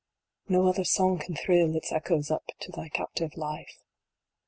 [0.49, 3.83] No other song can thrill its echoes up to thy captive life.